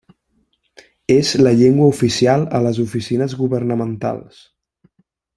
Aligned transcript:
És 1.15 1.33
la 1.41 1.51
llengua 1.59 1.89
oficial 1.91 2.45
a 2.59 2.61
les 2.67 2.79
oficines 2.87 3.35
governamentals. 3.43 4.41